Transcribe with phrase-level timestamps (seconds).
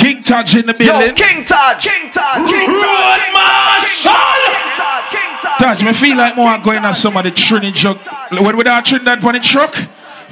[0.00, 1.08] King Taj in the building.
[1.08, 1.84] Yo, King Taj.
[1.86, 2.48] King Taj.
[2.48, 4.12] King Road Marshal.
[5.58, 7.98] Taj, me feel like more going on some of the Trinity jug.
[8.32, 9.76] When we that Trinidad on the truck,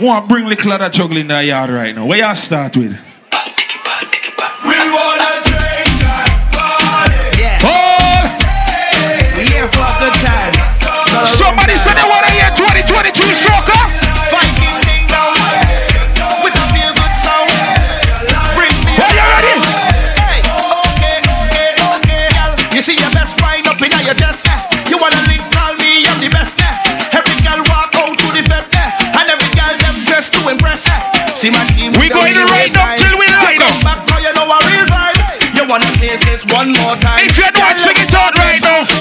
[0.01, 2.07] want to bring little of that juggle in the yard right now.
[2.07, 2.93] Where y'all start with?
[4.65, 7.39] We wanna drink and party.
[7.39, 8.25] Yeah, Oh,
[9.37, 10.55] we here for a good time.
[11.37, 13.98] Somebody said they want to hear 2022 soca.
[30.49, 30.83] To impress.
[30.87, 31.27] eh?
[31.35, 31.93] See my team.
[32.01, 33.85] We going to up till we light up.
[33.85, 35.21] back now, you know a real vibe.
[35.57, 37.27] You wanna taste this one more time.
[37.29, 38.98] If you don't sing it out right now.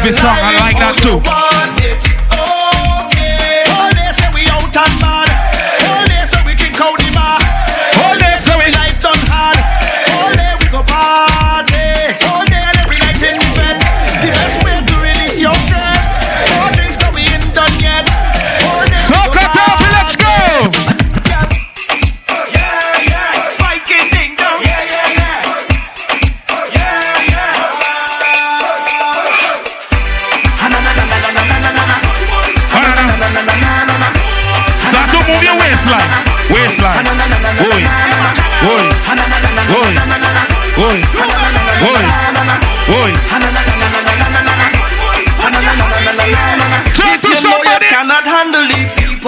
[0.00, 1.69] On song, I like that too.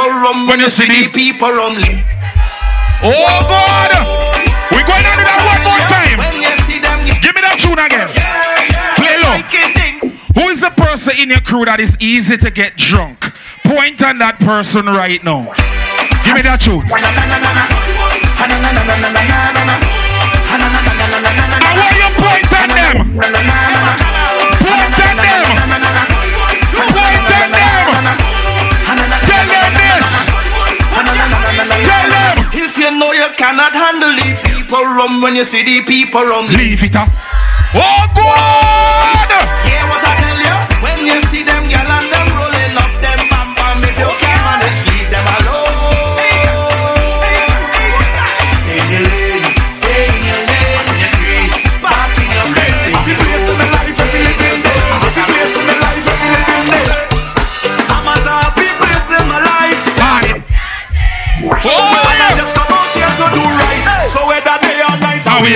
[0.02, 1.74] People rum When you see the people rum.
[3.02, 3.12] Oh
[3.48, 3.90] God.
[4.70, 6.18] We're going to do that one more time.
[6.18, 8.08] When you see them, you Give me that tune again.
[8.98, 9.42] Play low.
[10.34, 13.32] Who is the person in your crew that is easy to get drunk?
[13.64, 15.52] Point on that person right now.
[16.24, 16.82] Give me that tune.
[16.82, 16.98] I
[21.78, 23.81] want you point on them.
[33.02, 36.46] Know you cannot handle the people rum when you see the people rum.
[36.54, 37.08] Leave it up.
[37.74, 39.30] Oh God.
[39.66, 40.56] Hear what I tell you?
[40.84, 41.61] When you see them them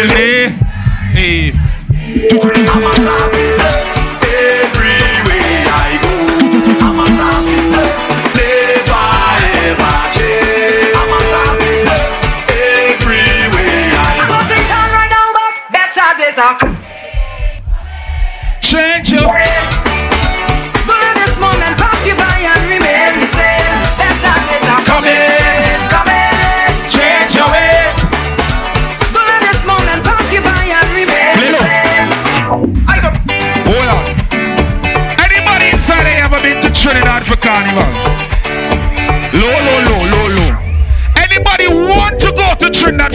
[0.05, 0.26] night,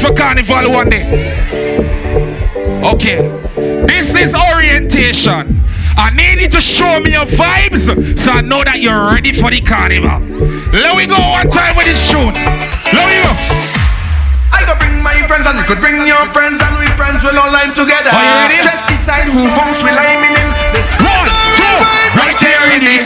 [0.02, 1.06] for carnival one day?
[2.84, 3.22] Okay.
[3.86, 5.62] This is orientation.
[5.96, 7.86] I need you to show me your vibes
[8.18, 10.20] so I know that you're ready for the carnival.
[10.74, 12.34] Let we go one time with this tune.
[12.34, 13.34] Let we go.
[14.52, 17.38] I go bring my friends and you could bring your friends and we friends will
[17.38, 18.10] all line together.
[18.10, 18.58] Are you ready?
[18.66, 20.50] Just decide who votes will I'm in.
[20.74, 21.78] This One, two,
[22.18, 23.06] right here in the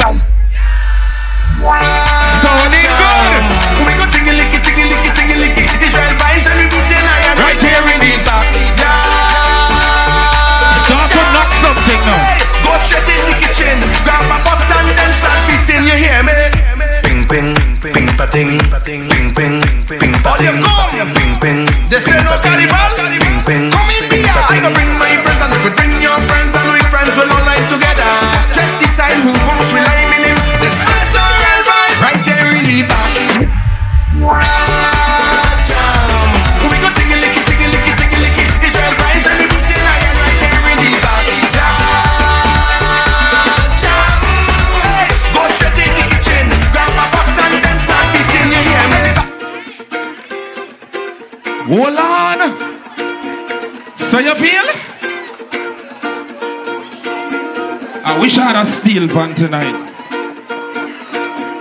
[18.26, 19.62] patín, patín, pim, pim,
[20.00, 21.66] pim, patín, patín, pim.
[21.90, 23.25] De ser no canibal.
[54.16, 54.64] So you feel?
[58.00, 59.76] I wish I had a steel pan tonight.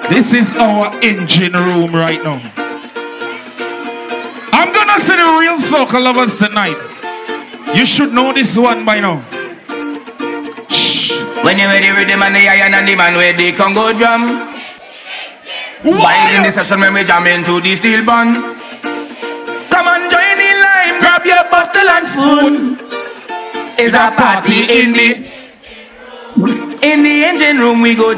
[0.08, 2.38] This is our engine room right now.
[4.52, 6.78] I'm gonna see the real soca lovers tonight.
[7.74, 9.26] You should know this one by now.
[10.70, 11.10] Shh.
[11.42, 14.54] When you ready with the man, the iron and the man with the Congo drum.
[15.82, 18.53] Vibe in the session when we jam into the steel band.
[22.14, 22.78] Spoon.
[23.76, 25.08] It's a party in the
[26.82, 28.12] in the engine room we go.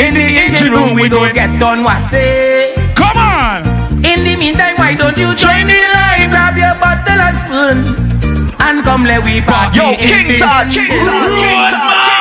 [0.00, 2.74] In the engine room we go get done what say.
[2.94, 3.60] Come on!
[4.04, 7.76] In the meantime, why don't you join the line, grab your bottle and spoon,
[8.60, 11.36] and come let we party Yo, in King Todd, King Todd.
[11.36, 12.19] King Todd,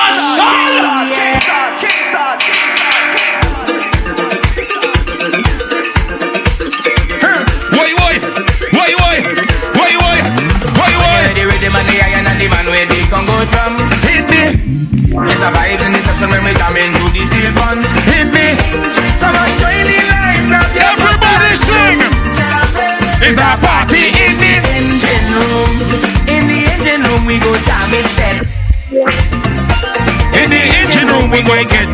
[31.40, 31.88] We going get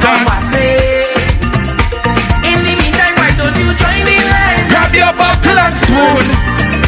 [0.50, 1.06] say.
[2.50, 4.65] In the meantime, why don't you join the line?
[4.74, 6.25] Grab your buckle and spoon.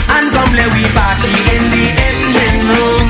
[0.09, 3.09] And come let we party in the engine room.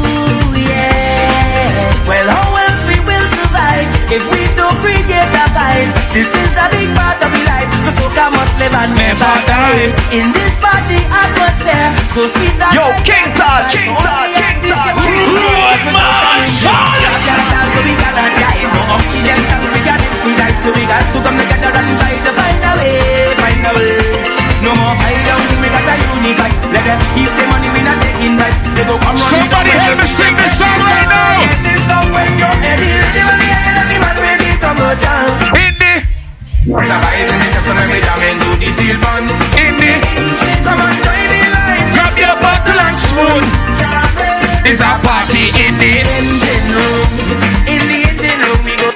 [0.00, 2.08] Ooh, yeah.
[2.08, 5.92] Well, how else we will survive if we don't create a vibe?
[6.16, 9.92] This is a big part of the life, so soca must live and never die.
[10.08, 15.80] In this party atmosphere, so sweet that Yo, King Todd, King Todd, oh, King Run,
[15.92, 16.42] man!
[16.58, 16.68] So
[17.84, 18.12] we no
[19.80, 19.96] got
[20.36, 22.20] life, so we got to come together and a
[22.76, 22.92] a.
[24.60, 24.96] No more
[25.62, 26.50] we gotta unify.
[26.74, 28.52] Let them keep the money, we not taking back.
[28.74, 30.04] They go come running Somebody help me
[31.08, 31.40] now.
[31.40, 31.80] Get this
[32.12, 33.20] when you're ready, ready,
[37.88, 39.30] the jam into the steel band.
[39.56, 39.72] in
[40.66, 41.86] Come on, join the line.
[41.94, 43.44] grab your bottle and spoon.
[44.64, 47.10] It's a party in the Engine room,
[47.68, 48.90] in the engine room we go.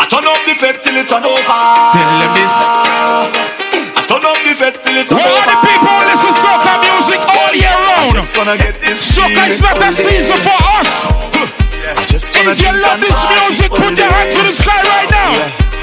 [0.00, 1.38] I turn up the fed till it turn over.
[1.38, 2.50] Tell them this.
[2.50, 5.30] I turn up the fed till it turn over.
[5.30, 8.10] are the people who listen soca music all year round?
[8.10, 11.06] Just wanna get this Soca is not a season for us.
[11.06, 14.80] I just wanna If you love this music, all put your hands to the sky
[14.82, 15.30] right now.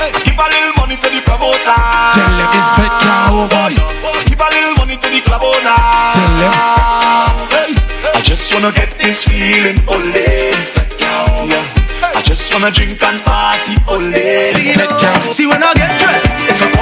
[0.02, 1.80] I give a little money to the promoter.
[2.18, 3.64] Tell them it's better over.
[3.70, 5.78] I give a little money to the club owner.
[6.18, 7.11] Tell them.
[8.22, 10.54] I just wanna get this feeling only.
[11.50, 11.66] Yeah.
[12.14, 14.46] I just wanna drink and party only.
[15.34, 16.81] See when I get dressed, it's a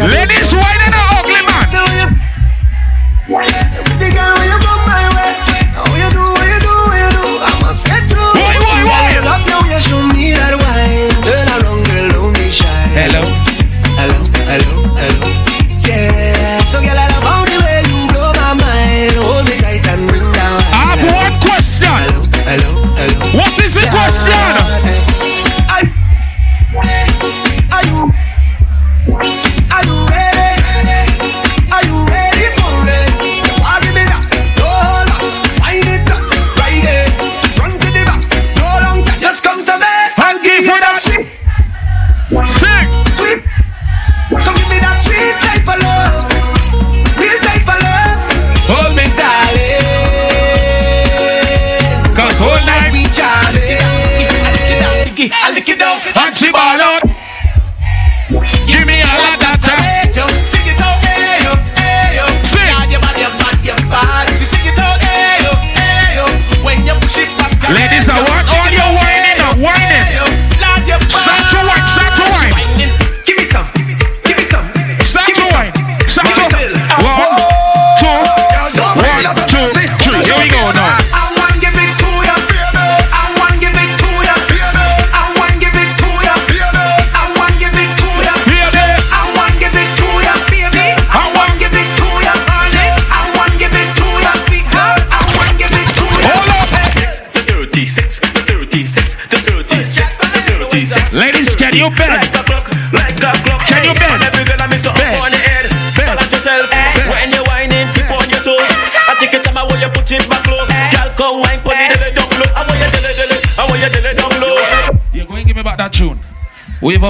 [0.00, 0.77] Ladies, what?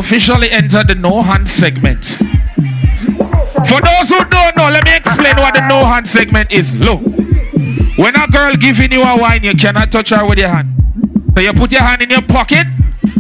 [0.09, 2.17] Officially entered the no hand segment.
[3.69, 6.75] For those who don't know, let me explain what the no hand segment is.
[6.75, 7.03] Look,
[7.99, 10.73] when a girl giving you a wine, you cannot touch her with your hand.
[11.37, 12.67] So you put your hand in your pocket,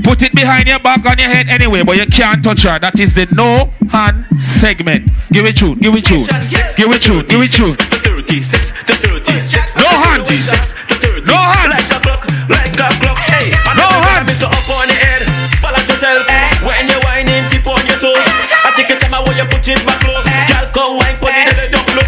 [0.02, 2.78] put it behind your back on your head anyway, but you can't touch her.
[2.78, 5.10] That is the no hand segment.
[5.30, 7.76] Give it tune, give it tune, give it tune, give it tune.
[7.76, 9.76] The 36, the 36.
[9.76, 10.24] No hands.
[10.26, 11.28] 36, the 36.
[11.28, 11.76] No hands.
[11.76, 13.18] Like a clock, like a clock.
[13.28, 14.40] Hey, No hands.
[14.42, 15.20] up on the head.
[15.60, 16.24] Balance yourself.
[16.26, 16.47] When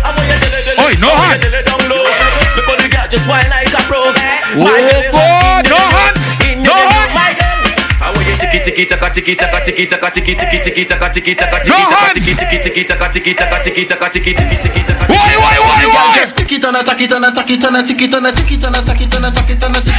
[0.06, 0.78] I'm gonna tell it.
[0.78, 1.10] Oi, no
[1.50, 1.98] the girl no.
[2.56, 2.62] No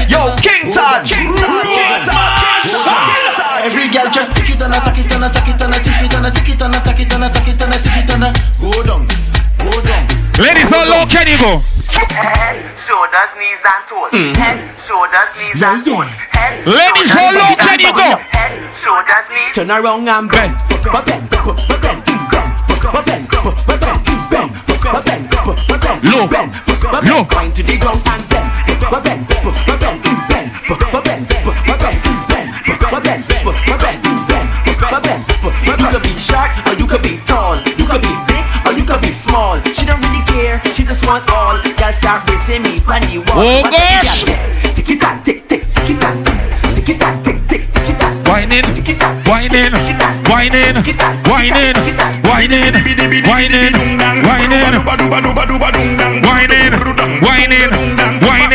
[0.10, 1.12] Yo, King Taj.
[1.12, 1.36] King
[2.86, 3.31] Taj.
[3.62, 5.78] Every girl just tick it and a tack it and a tack it and a
[5.78, 7.70] tick it and a tick it and a tack it and a tack it and
[7.70, 9.06] a tick it and a go down,
[9.62, 10.10] go down.
[10.42, 11.62] Ladies, how low can you go?
[12.10, 14.18] Head, shoulders, knees and toes.
[14.34, 16.10] Head, shoulders, knees and toes.
[16.34, 18.18] Head, Ladies, how low can you go?
[18.34, 19.54] Head, shoulders, knees.
[19.54, 20.58] Turn around and bend.
[20.82, 21.06] Bend.
[21.06, 21.30] Bend.
[21.30, 21.86] Bend.
[21.86, 22.02] Bend.
[22.02, 22.02] Bend.
[22.02, 22.82] Bend.
[26.02, 26.26] Low.
[26.26, 26.50] Bend.
[27.06, 27.30] Low.
[27.30, 28.50] Wind to the ground and bend.
[28.82, 29.06] Bend.
[29.06, 29.22] Bend.
[29.30, 29.66] Bend.
[29.70, 29.81] Bend.
[39.32, 39.56] Small.
[39.72, 40.60] She don't really care.
[40.76, 41.56] She just want all.
[41.80, 43.40] Girl start racing me the wall.
[43.40, 44.28] Oh, gosh.
[44.76, 46.20] Tick it and tick tick tick it and
[46.76, 48.66] tick it and tick tick tick it and Whining,
[49.32, 49.72] whining,
[50.28, 51.76] whining, whining, whining,
[52.28, 53.00] whining, whining, whining,
[54.82, 55.16] whining,
[56.42, 56.78] whining,
[57.22, 58.22] whining, whining.
[58.22, 58.52] Work.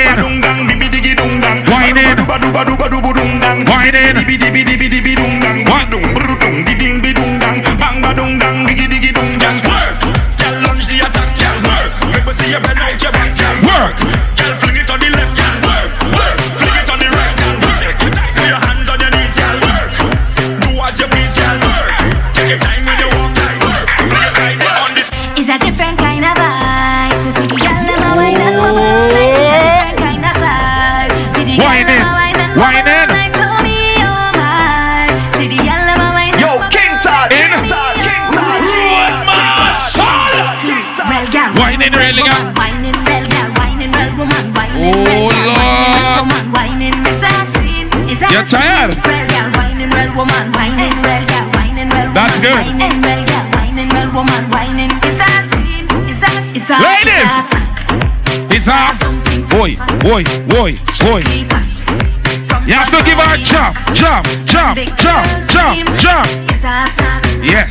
[63.46, 66.26] Jump, jump, jump, jump, jump, jump.
[66.50, 67.22] It's a snack.
[67.42, 67.70] Yes.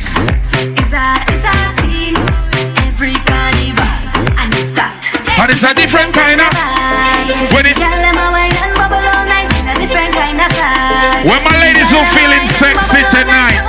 [0.56, 2.16] It's a, it's a scene.
[2.88, 3.92] Every carnival.
[4.40, 4.96] And it's that.
[5.36, 6.50] But it's a different kind of.
[7.52, 10.48] When it- Girl, them a wine and bubble all night in a different kind of
[10.52, 11.28] style.
[11.28, 13.60] When my ladies who feeling sexy tonight.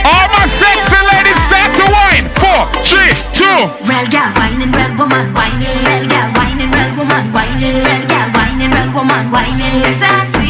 [0.00, 2.26] All my sexy ladies start to wine.
[2.40, 3.68] Four, three, two.
[3.84, 8.02] Real girl whining, real woman whining, real girl whining, real woman whining, real
[9.22, 10.49] girl whining, real woman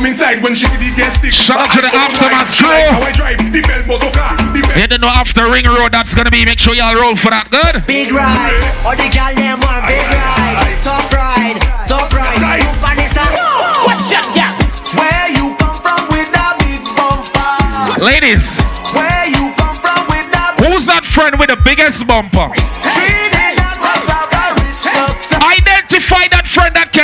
[0.00, 1.32] come inside when she see the guest stick.
[1.32, 2.56] Shout out to the Eyes open Aftermath wide.
[2.56, 2.88] crew.
[2.88, 4.32] How I drive the bell motor car.
[4.80, 6.44] You don't know after Ring Road that's gonna be.
[6.48, 7.52] Make sure y'all roll for that.
[7.52, 7.84] Good.
[7.84, 10.80] Big ride, all the gal them want big ride.
[10.80, 12.40] Top ride, top ride.
[12.40, 12.64] Right.
[12.80, 13.36] Look this side.
[13.84, 14.56] Question, yeah.
[14.96, 18.00] Where you come from with that big bumper?
[18.00, 18.40] Ladies,
[18.96, 22.48] Where you come from with that who's that friend with the biggest bumper?
[22.56, 23.29] Trinidad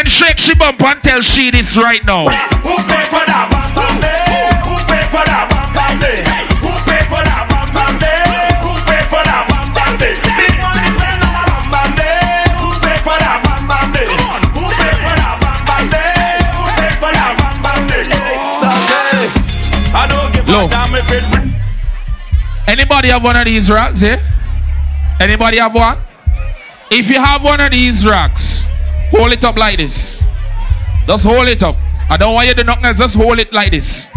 [0.07, 2.29] friend that can shake she bumper and tell she this right now.
[2.63, 4.23] Who pay for that bam bam day?
[4.67, 6.23] Who pay for that bam bam day?
[6.63, 8.23] Who pay for that bam bam day?
[8.63, 10.15] Who pay for that bam bam day?
[10.37, 12.47] Big money spend on a bam bam day.
[12.63, 14.09] Who pay for that bam bam day?
[14.55, 16.39] Who pay for that bam bam day?
[16.55, 18.05] Who pay for that bam bam day?
[18.55, 19.27] Someday,
[19.95, 21.25] I don't give a damn if it.
[22.69, 24.21] Anybody have one of these rocks here?
[25.21, 25.99] Anybody have one?
[26.91, 28.56] If you have one of these rocks,
[29.11, 30.21] hold it up like this.
[31.07, 31.77] Just hold it up.
[32.09, 34.09] I don't want you to knock this, just hold it like this.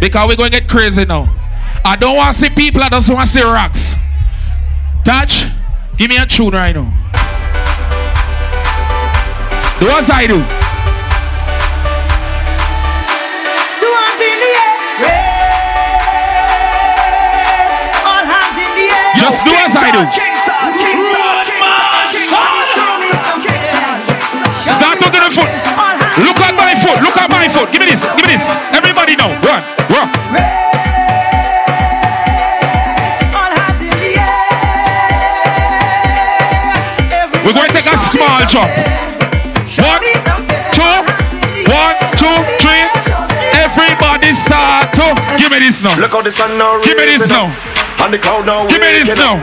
[0.00, 1.28] Because we're going to get crazy now.
[1.84, 3.94] I don't want to see people, I just want to see rocks.
[5.04, 5.44] Touch,
[5.96, 6.90] give me a tune right now.
[9.80, 10.38] Do as I do.
[14.00, 14.76] Hands in the air.
[15.00, 15.48] Raise.
[18.04, 19.12] All hands in the air.
[19.16, 20.29] Just do as I do.
[27.48, 27.48] Foot.
[27.48, 27.72] Look at my foot.
[27.72, 28.04] Give me this.
[28.12, 28.44] Give me this.
[28.76, 29.28] Everybody know.
[29.48, 29.62] One.
[29.88, 30.08] One.
[33.32, 34.44] All hands in the air.
[37.44, 38.68] We're going to take a small jump.
[39.80, 40.02] One,
[40.76, 41.00] two,
[41.70, 42.84] one, two, three.
[43.56, 45.14] Everybody start to.
[45.38, 45.96] Give me this now.
[45.96, 47.48] Look how the sun now Give me this now.
[48.04, 49.40] And the crowd now Give me this now.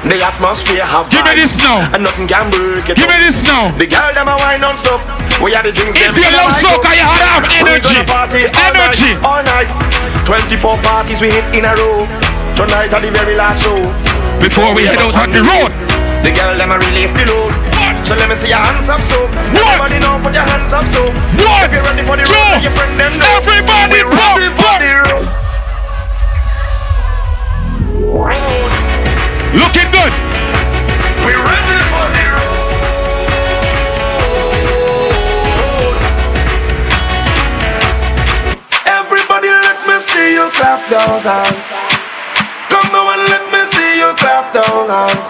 [0.00, 1.84] The atmosphere have Give me this now.
[1.92, 3.12] And nothing can break it Give up.
[3.12, 3.68] me this now.
[3.76, 5.00] The girl them a wine non-stop.
[5.44, 8.00] We are the drinks If you love soca, you have energy.
[8.08, 9.12] party all Energy.
[9.14, 9.68] night, all night.
[10.24, 12.08] 24 parties we hit in a row.
[12.56, 13.76] Tonight are the very last show.
[14.40, 15.72] Before we head out on the road.
[16.24, 17.52] The girl them a release the load.
[18.04, 19.28] So let me see your hands up so.
[19.52, 21.04] Everybody know put your hands up so.
[21.04, 23.40] One, If you're ready for the road your friend them know.
[23.40, 25.28] Everybody We ready for the road
[41.10, 41.66] those hands.
[42.70, 45.26] Come now and let me see you clap those hands.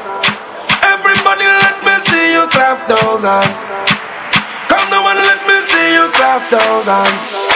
[0.85, 3.65] Everybody, let me see you clap those hands.
[4.69, 7.50] Come now and let me see you clap those hands.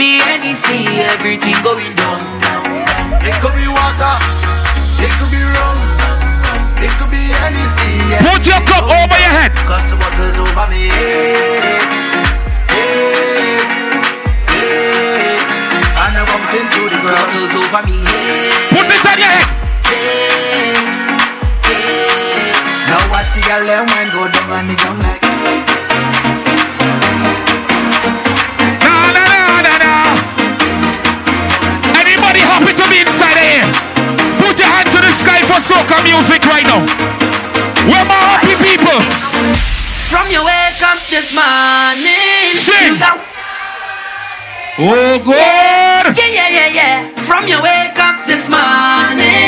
[0.00, 2.24] Be any sea, everything going down.
[3.20, 4.16] It could be water.
[4.96, 5.76] It could be rum.
[6.80, 8.16] It could be any sea.
[8.24, 9.52] Put your cup over your head.
[9.68, 10.88] Cause the bottle's over me.
[10.88, 11.84] Hey,
[12.72, 13.60] hey,
[14.48, 15.36] hey.
[16.00, 17.20] And I bumps into the ground.
[17.20, 18.72] Bottles over me head.
[18.72, 19.60] Put it on your head.
[22.88, 24.99] Now watch the girl them wine go down on the ground
[35.50, 36.78] for soca music right now.
[37.90, 39.00] we're my happy people?
[40.06, 42.54] From your wake up this morning.
[42.54, 42.94] Sing.
[44.78, 46.16] Oh God.
[46.16, 46.96] Yeah, yeah, yeah, yeah.
[47.26, 49.39] From your wake up this morning.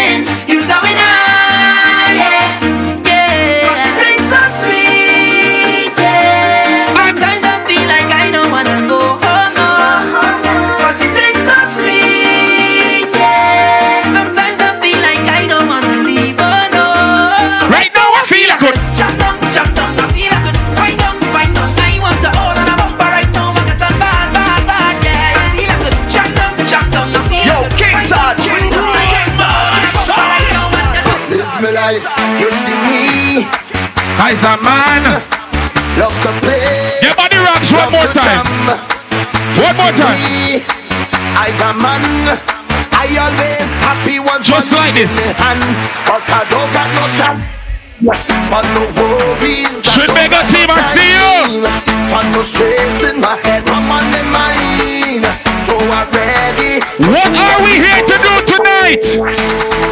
[48.53, 49.81] But no worries.
[49.95, 51.65] Should make a team, I see you.
[52.13, 55.25] For no stress in my head, I'm on my mind.
[55.65, 56.85] So I'm ready.
[57.01, 59.92] What are we here to do tonight?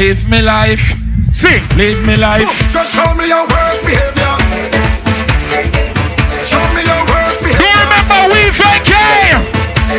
[0.00, 0.80] Live me life.
[1.34, 2.48] Sing, live me life.
[2.72, 4.32] Just show me your worst behavior.
[6.48, 7.68] Show me your worst Do behavior.
[7.68, 8.92] you remember we VK?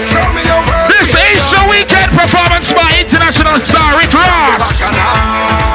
[0.09, 4.81] Show me your worst This Asia weekend performance by international star Rick Ross.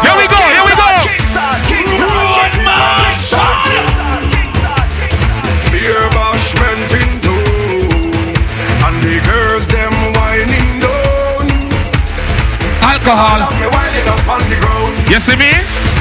[0.03, 0.91] Here we go, here we go.
[5.71, 8.27] Beer bashment in tune.
[8.83, 11.47] And the girls them whining down.
[12.83, 13.56] Alcohol.
[15.07, 15.55] You see me?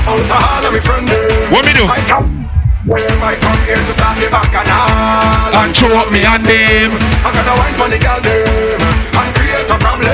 [0.09, 1.05] Out of all of me friend.
[1.53, 1.85] What me do?
[1.85, 2.49] I come.
[2.89, 5.61] I come here to start the back and all.
[5.61, 6.89] And throw up me and them.
[7.21, 8.81] I gotta wine for the girl them.
[9.13, 10.09] And create a problem.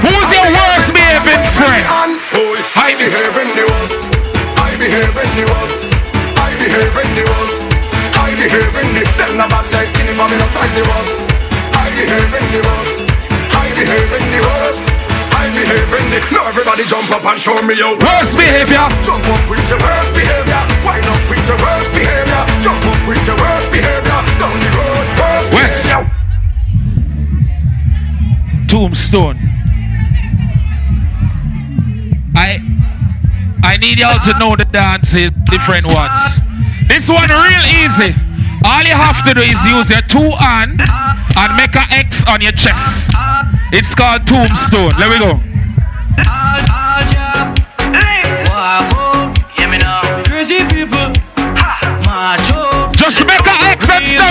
[0.00, 1.84] Who's your worst behaving friend?
[2.72, 4.00] I behave in the worst.
[4.56, 5.84] I behave in the worst.
[6.40, 7.58] I behave in the worst.
[8.16, 11.20] I behave in the them the bad guys skinny for me no size the worst.
[11.76, 12.96] I behave in the worst.
[13.52, 14.49] I behave in the worst.
[15.70, 16.34] I behave in.
[16.34, 18.90] Now everybody jump up and show me your Worst behavior.
[19.06, 20.62] Jump up with your worst behavior.
[20.82, 22.42] Wind up with your worst behavior.
[22.58, 24.20] Jump up with your worst behavior.
[24.42, 25.86] Down the road, worst West.
[25.86, 26.10] behavior.
[28.66, 29.38] Tombstone.
[32.34, 32.58] I
[33.62, 36.40] I need y'all to know the dances, different ones.
[36.88, 38.14] This one real easy.
[38.64, 42.40] All you have to do is use your two hand and make a X on
[42.40, 43.10] your chest.
[43.72, 44.98] It's called Tombstone.
[44.98, 45.49] Let me go.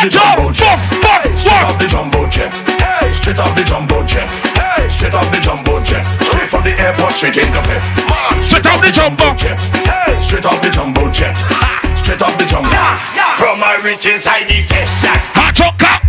[0.00, 0.08] Up.
[0.08, 2.54] Buff, buff, Straight off the jumbo jet.
[2.80, 4.30] Hey, straight off the jumbo jet.
[4.56, 6.06] Hey, straight off the jumbo jet.
[6.24, 7.82] Straight from the airport, straight in the fit.
[8.42, 9.34] Straight off the jumbo.
[9.34, 9.60] jet.
[9.84, 11.36] Hey, straight off the jumbo jet.
[11.94, 12.70] Straight off the jumbo.
[13.36, 15.20] From my rich inside the session.
[15.36, 16.02] Macho cop.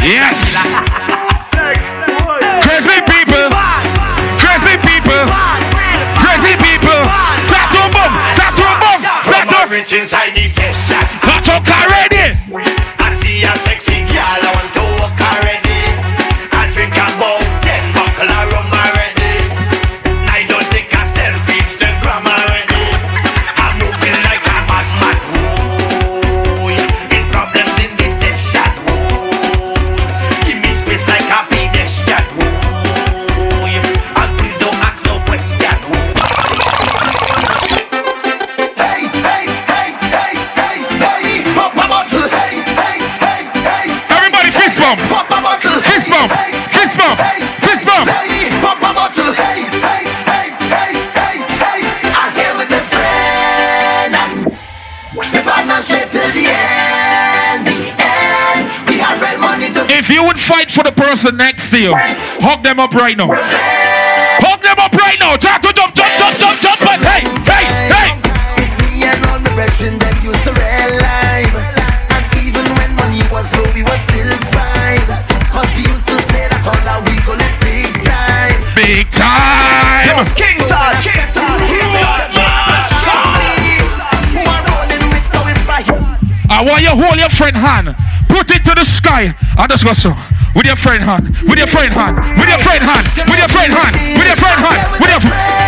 [0.00, 0.77] Yes.
[9.92, 10.96] Inside the session.
[11.24, 12.07] Macho car ready.
[60.48, 61.92] fight for the person next to you.
[62.40, 63.28] Hug them up right now.
[63.28, 65.36] Hug them up right now.
[65.36, 66.78] Jump, jump, jump, jump, jump, jump.
[67.04, 68.08] Hey, hey, hey,
[68.56, 71.52] It's Me and all the brethren that used to relive
[72.16, 75.04] And even when money was low we were still fine
[75.52, 80.24] Cause we used to say that all that we go let big time Big time
[80.32, 82.32] King Todd, King Todd, King Todd
[86.50, 87.94] I want you to hold your friend hand
[88.28, 89.34] Put it to the sky.
[89.56, 90.14] I just got some.
[90.58, 93.72] With your friend hand, with your friend hand, with your friend hand, with your friend
[93.72, 95.58] hand, with your friend hand, with your friend.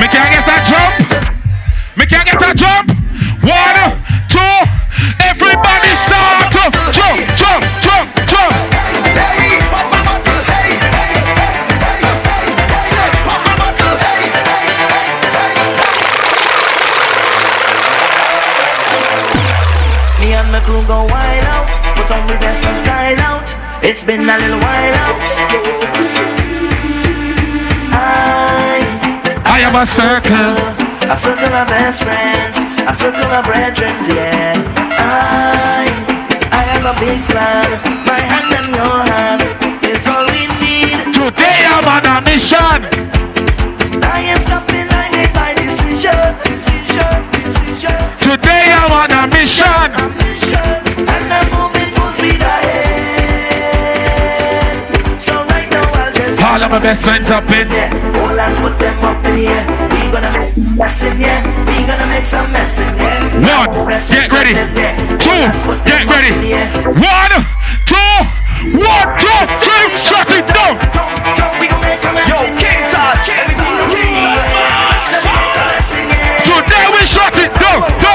[0.00, 1.28] Me can't get that jump.
[1.98, 2.85] Me can't get that jump.
[24.06, 25.18] Been a little while out.
[27.90, 28.86] I,
[29.42, 30.54] I am a circle.
[31.10, 34.54] a circle of best friends, a circle of brethren, yeah.
[35.02, 35.90] I,
[36.54, 37.66] I have a big plan.
[38.06, 39.42] My hand in your hand
[39.82, 41.10] is all we need.
[41.10, 42.86] Today I'm on a mission.
[44.06, 46.14] I stopping, I make my decision,
[46.46, 47.98] decision, decision.
[48.22, 49.25] Today I'm on a
[56.76, 57.68] my best friends up in.
[57.72, 57.88] yeah.
[58.20, 59.64] All hands put them up in here.
[59.96, 61.40] We gonna make mess in here.
[61.64, 63.16] We gonna make some mess in here.
[63.48, 64.52] One, get ready.
[64.52, 64.92] up in here.
[65.08, 65.40] All Two,
[65.88, 66.36] get ready.
[66.36, 66.68] here.
[66.92, 67.32] One,
[67.88, 68.12] two,
[68.76, 70.76] one, two, three, shut it down.
[70.92, 72.92] Don't, don't, we gonna make a mess Yo, in King here.
[72.92, 74.04] Todd, everything you We
[74.36, 76.44] gonna make a mess in here.
[76.44, 78.05] Today we shut it down.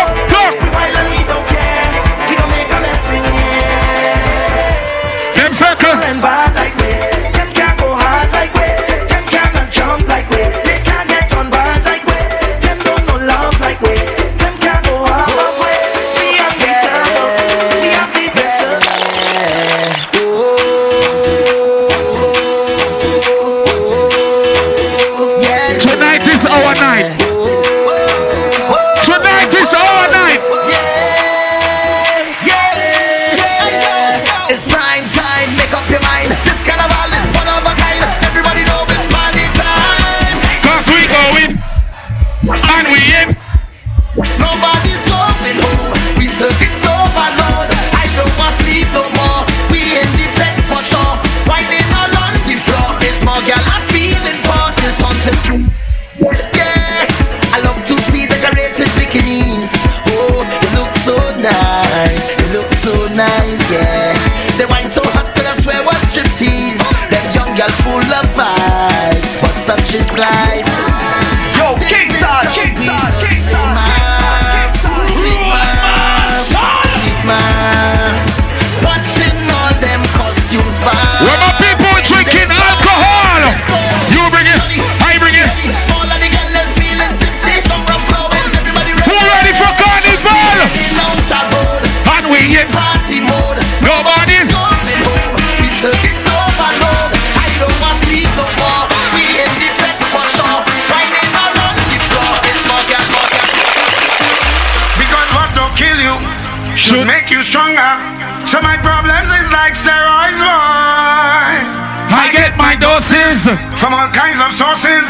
[113.32, 113.80] Doses.
[113.80, 115.06] From all kinds of sources.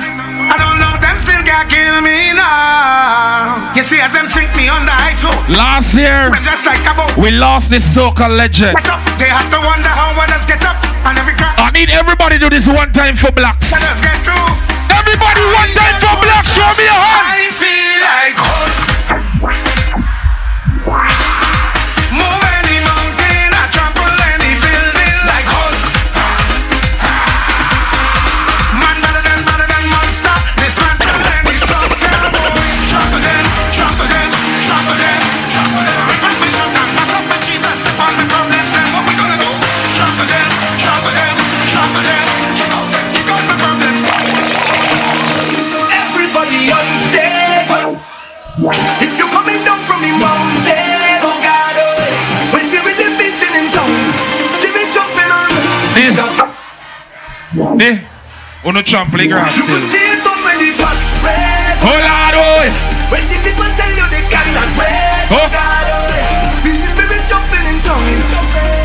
[0.52, 3.74] I don't know, them still can't kill me now.
[3.74, 5.34] You see, as them sink me under ice flow.
[5.50, 6.82] Last year, just like
[7.18, 8.78] we lost this so-called legend.
[9.18, 10.78] They have to wonder how others get up.
[11.06, 13.72] And every crack I need everybody to do this one time for blacks.
[13.72, 16.54] Everybody one time for blacks.
[16.54, 17.26] Show me your hand.
[17.26, 18.61] I feel like
[57.82, 57.98] this,
[58.64, 59.90] on the trampoline grass You could still.
[59.90, 60.70] see it on when the.
[61.82, 62.62] Oh Lord, oh.
[63.10, 65.48] When the people tell you they cannot wait, Oh.
[65.50, 68.06] God, oh, feel the spirit jumping in town.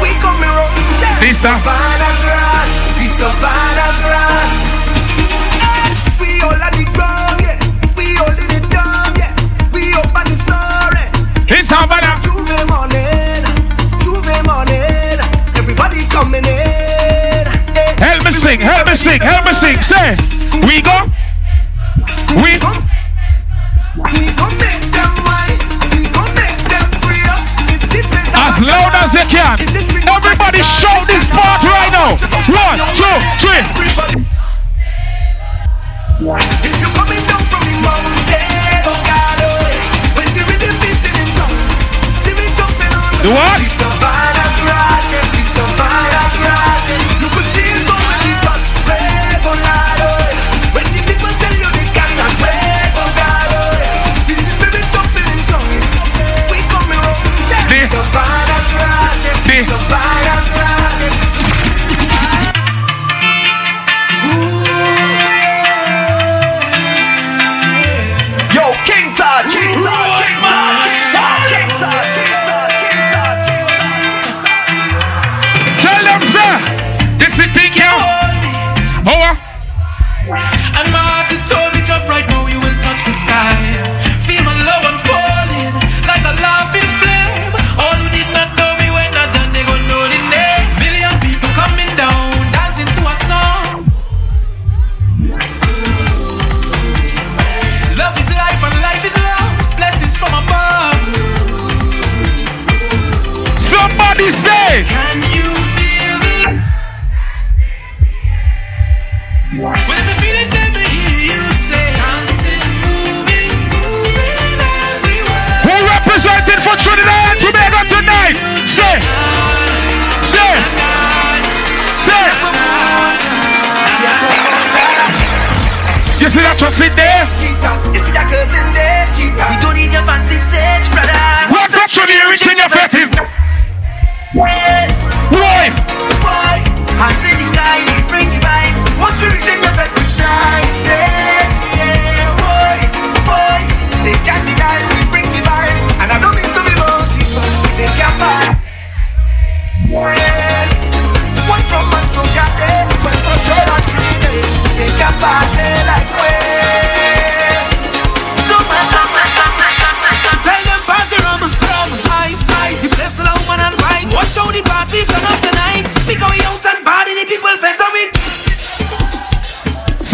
[0.01, 0.73] We coming round
[1.05, 1.21] there.
[1.21, 3.65] This, Savannah grass, the savannah
[18.97, 19.77] sing, help me sing.
[19.83, 20.17] Say,
[20.65, 20.97] we go.
[22.43, 22.73] We go.
[28.39, 29.61] As loud as they can.
[30.09, 32.17] Everybody shout this part right now.
[32.49, 33.56] One, two, three.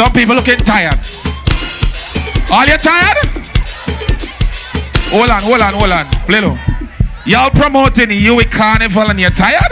[0.02, 0.98] Some people looking tired.
[2.52, 3.18] Are you tired?
[5.14, 6.04] Hold on, hold on, hold on.
[6.26, 6.40] Play.
[7.24, 9.70] Y'all promoting you with carnival and you're tired?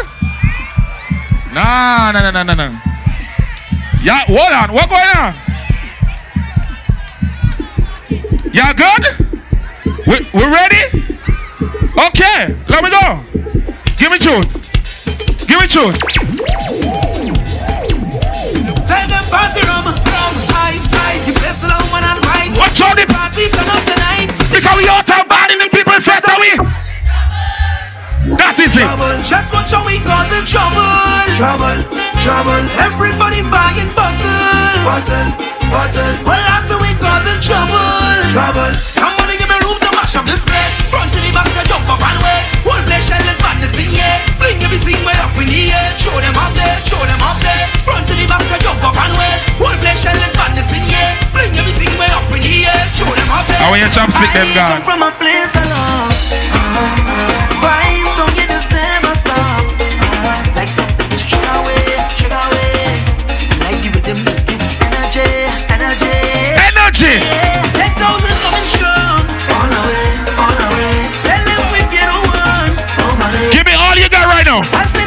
[1.52, 2.80] Nah, nah, nah, nah, nah, nah.
[4.04, 4.72] Yeah, hold on.
[4.72, 5.34] What going on?
[8.54, 9.04] Y'all good?
[10.06, 11.10] We, we ready?
[12.06, 13.24] Okay, let me go.
[13.96, 14.46] Give me tune.
[15.48, 15.92] Give me tune.
[18.86, 19.99] Tell them pass the rum,
[22.70, 22.96] and right.
[22.96, 24.30] The Party turn up tonight.
[24.52, 26.54] because we out and bad the people fed away.
[28.36, 28.84] That is it.
[28.84, 30.86] Trouble, just watch how we causing trouble.
[31.34, 31.78] Trouble,
[32.20, 34.76] trouble, Everybody buying bottles.
[34.86, 35.34] bottles,
[35.72, 37.80] bottles, Well, that's how we causing trouble.
[38.30, 38.70] trouble.
[38.76, 40.76] Somebody give me room to mash up this place.
[40.92, 42.38] Front to the back, to jump up and away.
[42.62, 44.16] Whole place shell is madness in here.
[44.38, 45.88] Bring everything way up in the air.
[45.98, 47.64] Show them up there, show them up there.
[47.82, 49.32] Front to the back, to jump up and away.
[49.58, 51.10] Whole place shell is madness in here.
[51.34, 52.29] Bring everything way up
[52.90, 54.82] How when your chopstick them I gone?
[54.82, 56.10] from a place of love.
[57.62, 59.62] Vibes don't get this never stop.
[60.56, 62.98] Like something just trigger away, trigger away.
[63.62, 65.22] Like you with them mystic energy,
[65.70, 66.18] energy.
[66.58, 67.14] Energy.
[67.78, 69.22] Ten thousand coming strong.
[69.54, 70.94] On the way, on the way.
[71.24, 72.74] Tell them if you don't want.
[73.00, 73.30] Oh my.
[73.54, 74.99] Give me all you got right now.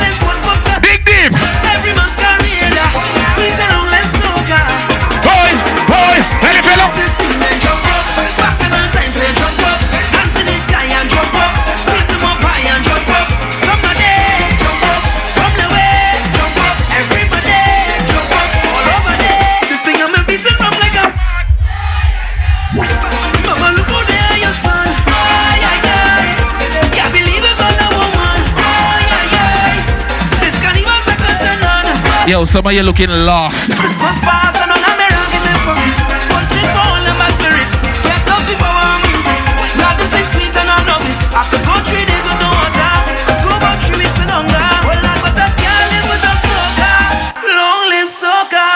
[32.25, 33.67] Yo, some of you looking lost.
[33.83, 35.97] Christmas pass and on a mirror give me for it.
[36.31, 37.75] Punching for all of my spirits.
[37.99, 39.39] Can't stop the power of music.
[39.75, 41.19] Love this thing sweet and I love it.
[41.35, 42.95] After go three days with no water,
[43.43, 44.55] go about three weeks hunger.
[44.87, 46.95] Well, I but I can't live without soca.
[47.43, 48.67] Long live soca.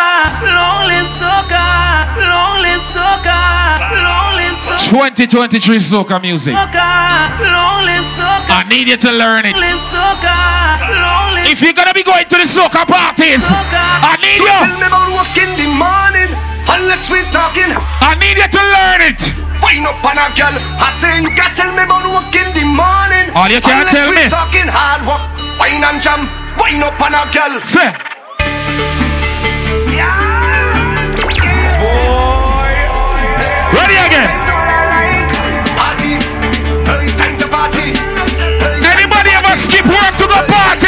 [0.44, 1.66] Long live soca.
[2.20, 3.40] Long live soca.
[3.96, 4.92] Long live soca.
[4.92, 6.52] 2023 soca music.
[6.52, 8.60] Long live soca.
[8.60, 9.56] I need you to learn it.
[9.56, 10.36] Long live soca.
[11.00, 13.40] Long If you We're gonna be going to the soca parties.
[13.40, 14.52] I need you.
[14.52, 16.28] tell me about work in the morning
[16.68, 17.72] unless we talking.
[17.72, 19.20] I need you to learn it.
[19.64, 20.52] Wind up on a girl.
[20.76, 23.32] I say you can't tell me about work in the morning.
[23.32, 24.28] Oh, you can't tell me.
[24.28, 25.24] talking hard work.
[25.56, 26.28] Wine and jam.
[26.60, 27.56] Wind up on a girl.
[27.64, 27.96] Say.
[33.72, 34.28] Ready again.
[34.28, 35.32] That's all I like.
[35.80, 36.14] Party.
[36.92, 37.96] Hey, time to party.
[37.96, 40.87] Hey, Anybody ever skip work to go party?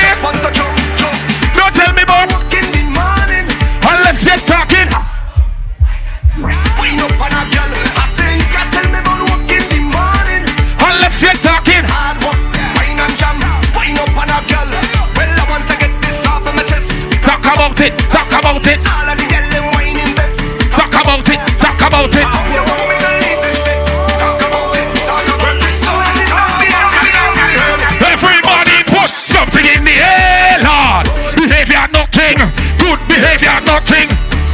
[17.60, 17.92] About it.
[18.08, 18.80] Talk about it.
[18.88, 20.40] All of the girl them whining best.
[20.72, 21.40] Talk about it.
[21.60, 22.24] Talk about it.
[22.56, 23.84] You want me to leave this fit?
[24.16, 24.88] Talk about it.
[25.04, 25.76] Talk about it.
[25.76, 31.06] So I sit down, down, Everybody put something in the air, Lord.
[31.36, 32.40] Behavior nothing.
[32.80, 34.08] Good behavior nothing.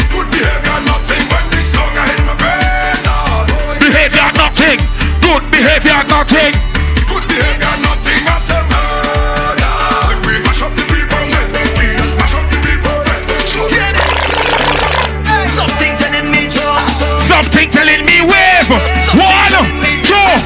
[0.10, 3.46] Good behavior, nothing when this song I hit my brain, Lord.
[3.86, 4.82] Behavior nothing.
[5.22, 6.75] Good behavior nothing.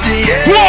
[0.10, 0.69] Two,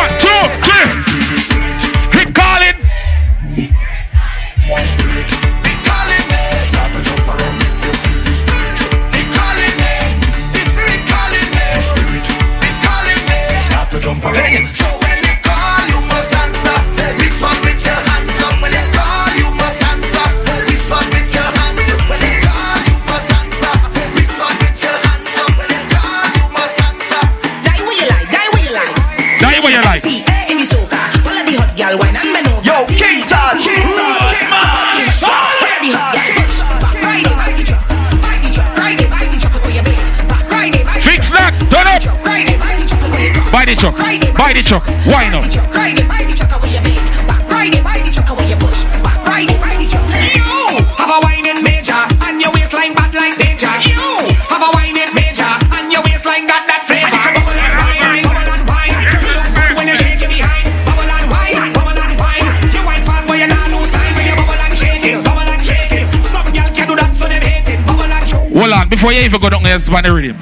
[44.63, 44.85] the truck.
[45.09, 45.41] Why not?
[45.41, 47.01] Ride the truck, ride it, ride the truck where you been.
[47.49, 48.85] Ride it, ride the truck where you push.
[49.25, 50.05] Ride it, ride the truck.
[50.37, 53.73] You have a whining major and your waistline bad like danger.
[53.89, 57.09] You have a whining major and your waistline got that flavor.
[57.09, 58.93] Bubble and wine, bubble and wine.
[59.33, 60.69] Look good when you shake it behind.
[60.85, 62.45] Bubble and wine, bubble and wine.
[62.69, 65.63] You wine fast but you not lose when you bubble and shake it, bubble and
[65.65, 66.05] shake it.
[66.29, 67.81] Some girl can do that so they hate it.
[67.89, 68.93] Bubble and shake Hold on.
[68.93, 70.37] Before you even go down there, span the rhythm.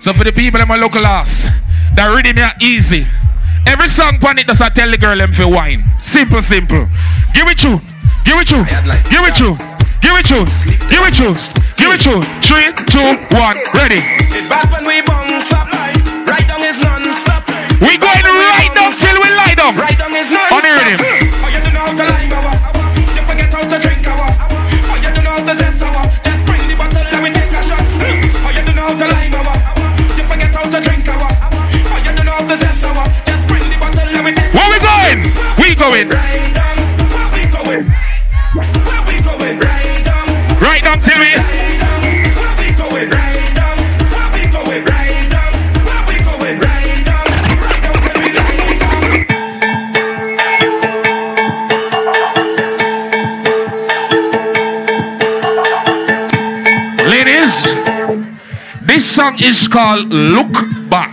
[0.00, 1.44] So for the people in my local house,
[1.92, 3.04] the rhythm is easy.
[3.86, 5.84] Every song on it does I tell the girl them for wine.
[6.02, 6.88] Simple, simple.
[7.32, 7.80] Give it you.
[8.24, 8.64] Give it you.
[8.66, 9.54] Give it you.
[10.02, 10.42] Give it you.
[10.90, 11.30] Give it you.
[11.78, 12.20] Give it you.
[12.42, 13.54] Three, two, one.
[13.78, 14.02] Ready.
[58.96, 60.56] This song is called Look
[60.88, 61.12] Back.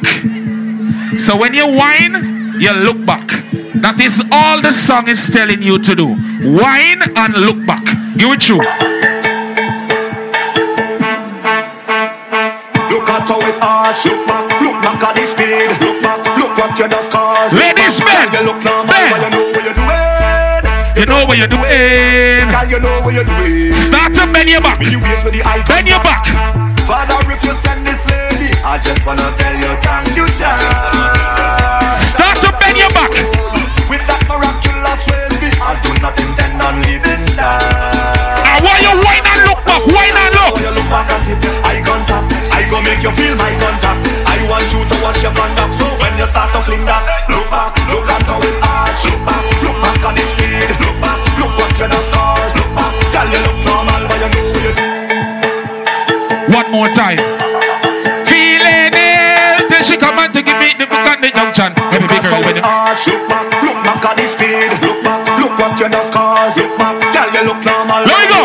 [1.20, 3.28] So when you whine, you look back.
[3.84, 6.08] That is all the song is telling you to do.
[6.48, 7.84] Whine and look back.
[8.16, 8.64] Give it through.
[12.88, 14.08] Look at how it arch.
[14.08, 15.68] Look back, look back at the speed.
[15.84, 17.52] Look back, look what you just caused.
[17.52, 19.12] Ladies, men, You look normal, men.
[19.12, 20.64] you know what you're doing.
[20.96, 22.48] You know what you're doing.
[22.48, 23.76] Girl, you know what you're doing.
[23.92, 24.80] Start to bend your back.
[24.80, 26.73] When you with the eye Bend your back.
[26.88, 30.60] Father, if you send this lady, I just wanna tell you thank you, child.
[32.12, 33.12] Start to bend your back.
[33.88, 38.44] With that miraculous ways, me, I do not intend on leaving that.
[38.44, 39.82] I want you whine and look back.
[39.88, 40.60] Whine and look.
[40.60, 42.28] You look back at it, eye contact.
[42.52, 44.04] I go make you feel my contact.
[44.28, 45.83] I want you to watch your conduct.
[56.74, 57.22] more time.
[58.26, 61.70] Feeling ill till she come and to give me the book on the junction.
[61.94, 62.66] Every big girl with Look
[63.30, 64.74] back, look back at the speed.
[64.82, 66.58] Look back, look what you just caused.
[66.58, 68.02] Look back, girl, you look normal.
[68.10, 68.42] Let go.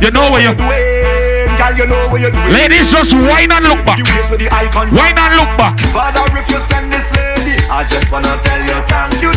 [0.00, 1.52] You know where you're doing.
[1.60, 2.48] Girl, you know where you're doing.
[2.48, 4.00] Ladies, just whine and look back.
[4.00, 5.76] Whine and look back.
[5.92, 9.36] Father, if you send this lady, I just wanna tell you thank you,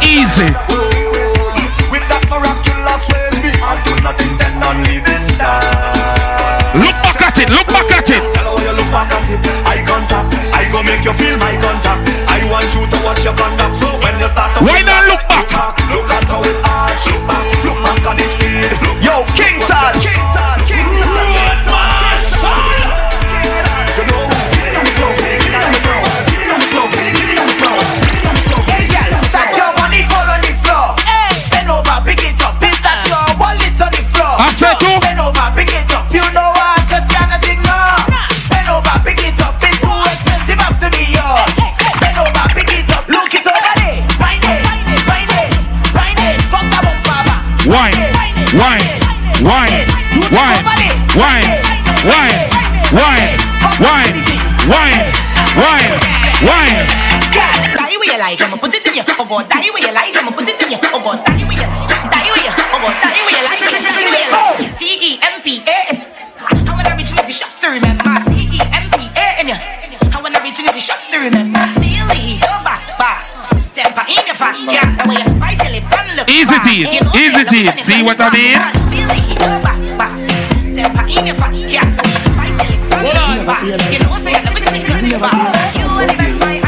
[0.00, 0.48] easy.
[0.72, 1.92] Oh, oh, oh.
[1.92, 3.04] With that miraculous
[3.68, 5.05] I do not intend on leaving
[7.46, 8.22] it, look back at it.
[8.34, 9.40] Tell you look back at it.
[9.66, 10.34] Eye contact.
[10.52, 12.08] I go make you feel my contact.
[12.28, 13.75] I want you to watch your conduct.
[77.64, 77.78] it.
[77.86, 78.58] See what I mean?
[82.92, 83.36] Hold on.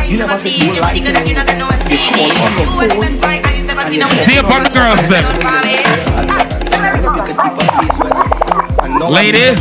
[0.09, 0.75] You never see you
[4.25, 4.39] See.
[4.39, 5.25] Upon the girls, then.
[9.11, 9.59] Ladies,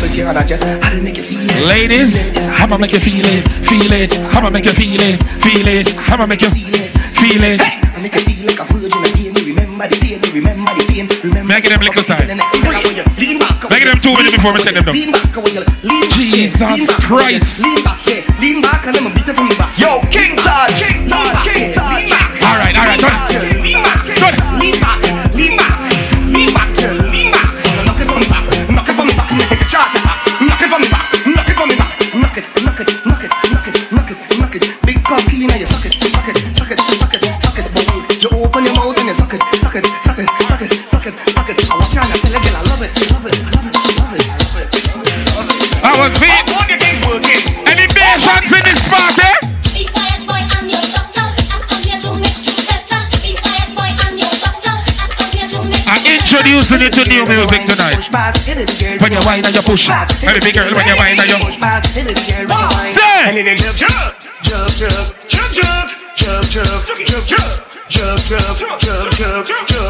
[1.66, 2.14] ladies,
[2.48, 5.68] how I make you feel it, feel it, how I make you feel it, feel
[5.68, 6.92] it, how I make you feel it.
[7.18, 7.87] Feel it.
[11.58, 12.28] Make them little time.
[12.38, 14.94] Make them two minutes before we take them down.
[16.14, 17.58] Jesus Christ.
[19.82, 21.87] Yo, King Todd, King Todd, King Todd.
[56.70, 57.96] listening to new music tonight.
[59.00, 61.40] When you whine and you push, every big girl when you whine and you.
[61.52, 61.72] Say.
[63.78, 65.62] Jump, jump, jump, jump,
[66.16, 66.68] jump, jump,
[67.28, 67.64] jump.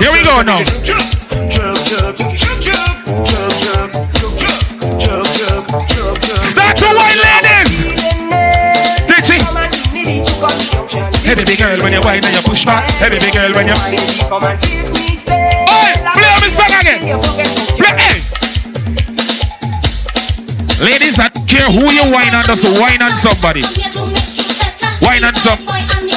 [0.02, 0.64] Here we go now.
[6.54, 7.70] Start to white ladies.
[9.08, 9.38] Did she?
[11.26, 12.90] Hey baby girl, when you whine and you push back.
[12.92, 14.87] Hey baby girl, when you
[16.96, 17.20] again.
[17.76, 18.24] Play.
[20.80, 23.62] Ladies, I don't care who you whine on, just whine on somebody.
[23.62, 24.88] here to make you better.
[25.04, 25.60] Whine on some.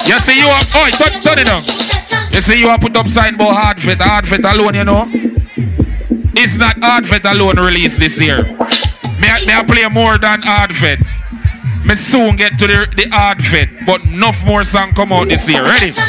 [0.06, 0.66] You see you up.
[0.74, 1.62] Oh, turn, turn it down.
[2.32, 5.08] You see you are put up sign about hard fit, hard fit alone, you know.
[6.36, 8.42] It's not hard fit alone release this year.
[9.18, 11.00] May I, may I play more than hard fit?
[11.91, 13.11] Me soon get to the, the
[13.51, 15.64] fit, but enough more song come out this year.
[15.64, 15.86] Ready?
[15.88, 16.07] Listen,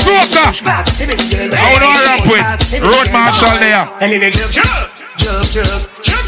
[0.00, 0.48] Soca.
[1.52, 2.40] How do I rap with?
[2.80, 3.84] Road Marshall there.
[4.00, 6.24] And then they jump, jump, jump, jump, jump,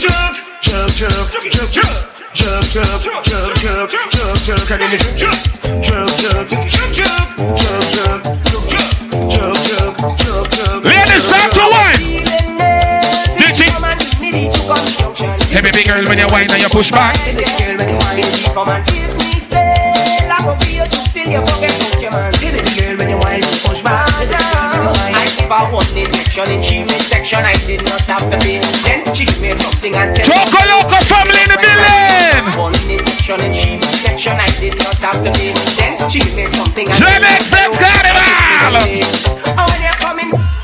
[0.60, 2.14] jump, jump, jump, jump, jump.
[2.34, 4.90] Jump, jump, jump, jump, jump, jump, jump, jump,
[5.80, 6.08] jump,
[6.68, 7.83] jump, jump,
[15.84, 17.14] the girl when you whine and you push back.
[17.20, 18.24] Girl when you whine,
[18.56, 19.04] come and me
[21.12, 21.72] till you forget
[22.12, 22.32] man.
[22.32, 24.08] The girl when you whine, you push back.
[24.08, 27.44] I give her one injection and she made section.
[27.44, 28.60] I did not have to pay.
[28.84, 32.56] Then she made something and tell Choco Loco family in the building.
[32.56, 33.84] One injection and she made.
[34.24, 35.52] I did not have to pay.
[35.76, 37.76] Then she made something and they're oh,
[40.00, 40.63] coming.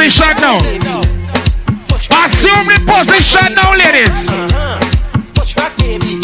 [0.00, 0.56] position now.
[2.24, 4.08] Assume the position now, ladies.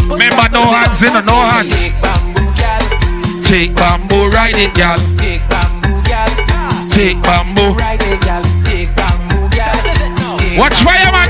[0.09, 1.73] Remember, no hands in, no hands.
[3.47, 4.97] Take bamboo, ride it, y'all.
[5.19, 6.89] Take bamboo, y'all.
[6.89, 7.75] Take bamboo.
[7.75, 8.43] ride it, girl.
[10.59, 11.26] Watch fire, man.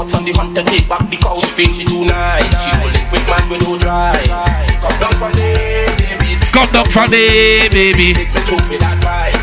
[0.00, 1.36] On the hunt to take back the cow.
[1.36, 2.48] She thinks she too nice.
[2.64, 4.16] She will link with man with no drive.
[4.80, 6.40] Come down from there, baby.
[6.56, 8.14] Come down from there, baby.
[8.16, 8.40] Make me
[8.72, 9.40] with that vibe.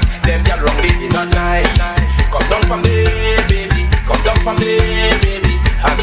[1.14, 2.00] not nice.
[2.34, 3.90] Come down from there, baby.
[4.06, 4.97] Come down from there, baby.
[4.97, 4.97] I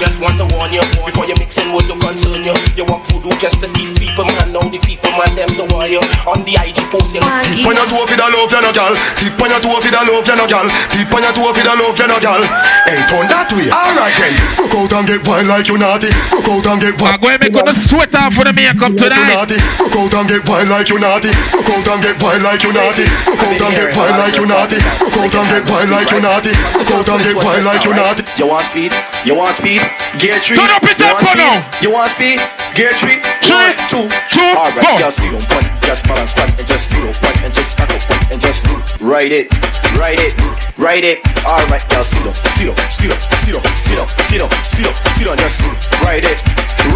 [0.05, 2.53] just want to warn you before you mix in with the concern you.
[2.77, 4.53] You walk voodoo just to give people man.
[4.53, 7.17] Now the people man them the warrior on the IG post.
[7.17, 7.33] You know.
[7.41, 8.93] Tip on your toe for the love you no gal.
[9.17, 10.67] Tip on your toe for the love you no gal.
[10.93, 12.43] Tip on your toe for the love you no gal.
[12.85, 13.73] Hey, turn that way.
[13.73, 14.35] Alright then.
[14.61, 16.11] Broke out and get wild like you naughty.
[16.29, 17.17] Broke out and get wild.
[17.17, 19.33] I'm going to make the sweat off for the makeup tonight.
[19.33, 19.57] Naughty.
[19.81, 21.33] Broke out and get wild like you naughty.
[21.49, 23.05] Broke out and get wild like you naughty.
[23.25, 24.79] Broke out and get wild like you naughty.
[25.01, 26.53] Broke out and get wild like you naughty.
[26.77, 28.23] Broke out and get wild like you naughty.
[28.37, 28.93] You want speed?
[29.25, 29.81] You want speed?
[30.19, 30.57] Gear three.
[30.57, 31.37] Turn up want speed?
[31.39, 31.57] now.
[31.83, 32.39] You want speed?
[32.75, 33.19] Gear three.
[33.45, 34.97] Three, One, two, two, Alright, go.
[34.99, 38.25] just zero one, just balance one, and just zero one, and just back up one,
[38.33, 38.65] and just
[39.01, 39.53] ride it,
[39.95, 40.33] ride it,
[40.79, 41.21] ride it.
[41.45, 44.87] Alright, just sit up, sit up, sit up, sit up, sit up, sit up, sit
[44.89, 45.61] up, sit up, just
[46.03, 46.41] ride it,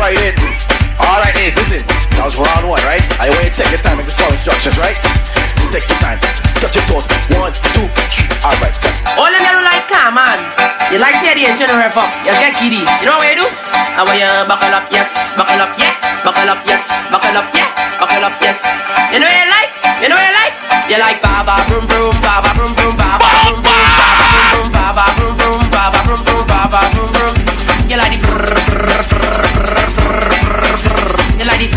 [0.00, 0.34] ride it.
[0.98, 1.84] Alright, hey, listen,
[2.18, 3.04] that was round one, right?
[3.22, 4.98] I want you to take your time and just follow instructions, right?
[11.38, 12.10] Teddy and General rev up.
[12.26, 12.82] You get giddy.
[12.98, 13.46] You know what you do?
[13.94, 15.06] I want you buckle up, yes,
[15.38, 15.94] buckle up, yeah,
[16.26, 17.70] buckle up, yes, buckle up, yeah,
[18.02, 18.66] buckle up, yes.
[19.14, 19.70] You know what you like?
[20.02, 20.54] You know what you like?
[20.90, 25.04] You like baba vroom vroom, baba vroom vroom, baba vroom vroom, baba vroom vroom, baba
[25.14, 27.34] vroom vroom, baba vroom vroom, baba vroom vroom.
[27.86, 28.26] You like the.
[31.38, 31.70] You like the.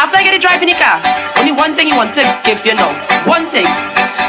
[0.00, 0.96] After I get it driving the car,
[1.36, 2.88] only one thing you want to give you know.
[3.28, 3.68] One thing.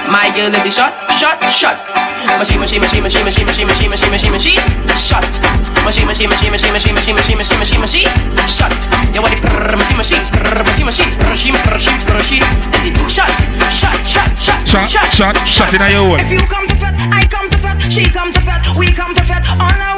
[0.10, 1.78] My girl is the shot, shot, shot.
[2.40, 4.60] Machine, machine, machine, machine, machine, machine, machine, machine, machine, machine,
[4.98, 5.26] shot.
[5.84, 8.08] Machine, machine, machine, machine, machine, machine, machine, machine, machine, machine,
[8.48, 8.72] shot.
[9.14, 13.30] You want the brrr, machine, machine, machine, machine, machine, machine, machine, shot,
[13.70, 16.20] shot, shot, shot, Shot, shot, shot in your hole.
[16.20, 19.14] If you come to fat, I come to fat, she come to fat, we come
[19.14, 19.44] to fat.
[19.60, 19.91] On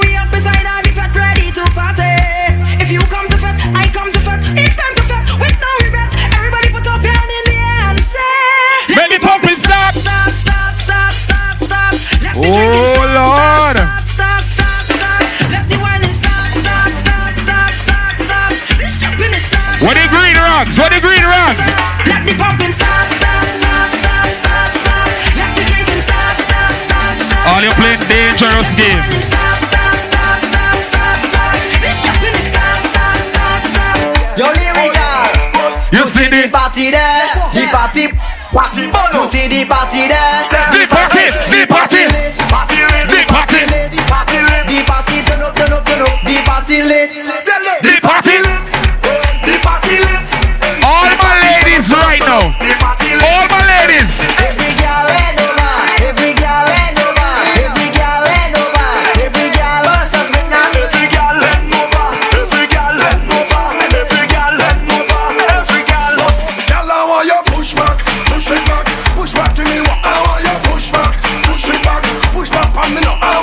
[12.45, 13.77] Oh, Lord.
[19.79, 20.35] What the green?
[20.75, 21.23] What the green
[27.45, 28.67] All you playing dangerous
[35.93, 37.29] You see the party there?
[37.53, 38.07] The party.
[38.53, 40.49] Party, you see the party there?
[40.49, 41.42] The party.
[68.43, 68.85] Push it back,
[69.15, 69.79] push back to me.
[69.79, 73.42] What I want you push back, push it back, push back on me now.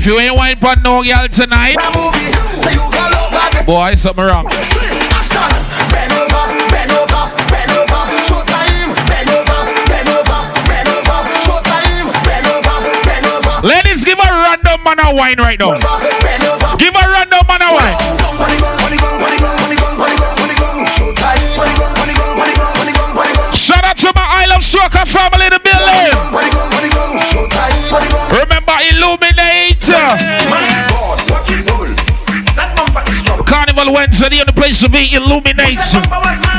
[0.00, 1.76] If you ain't wine for no girl tonight,
[3.66, 4.46] boy, something wrong.
[13.62, 15.76] Ladies, give a random man a wine right now.
[16.78, 18.19] Give a random man a wine.
[34.00, 36.49] Wednesday, the only place to be illuminate.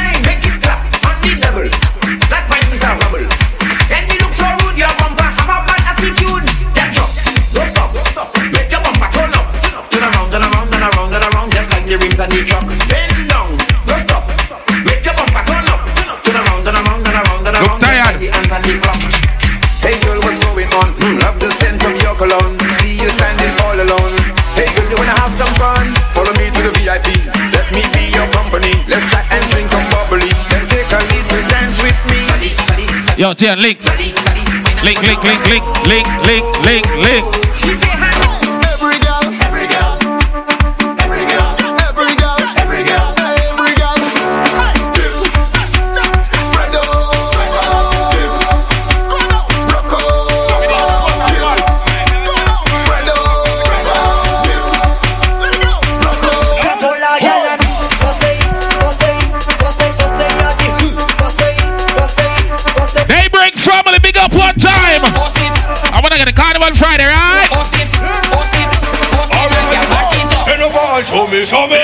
[33.21, 33.79] Yo, Tian, link.
[34.83, 37.40] Link, link, link, link, link, link, link, link.
[71.51, 71.80] show me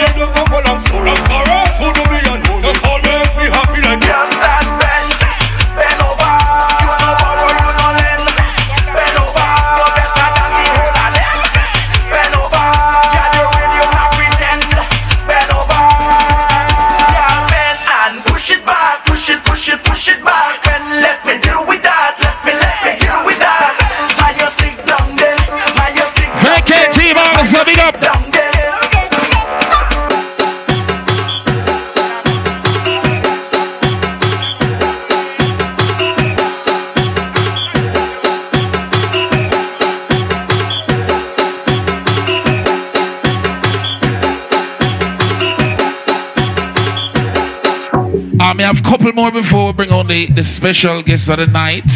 [50.08, 51.90] the, the special guest of the night.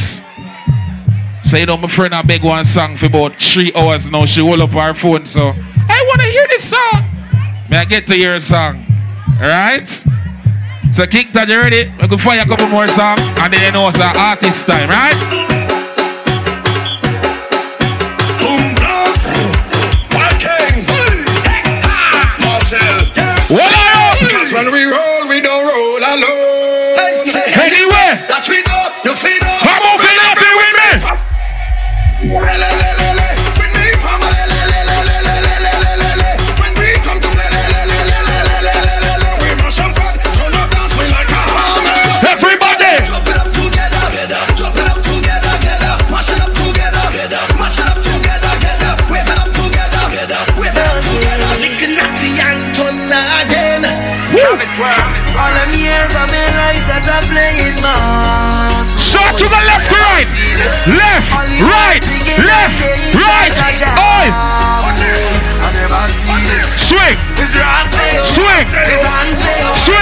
[1.44, 4.26] So you know, my friend I beg one song for about three hours now.
[4.26, 7.08] She hold up her phone, so I wanna hear this song.
[7.70, 8.86] May I get to hear a song?
[9.38, 9.88] Alright?
[10.94, 11.90] So kick that you ready?
[12.02, 14.90] We can find a couple more songs and then you know it's an artist time,
[14.90, 15.41] right?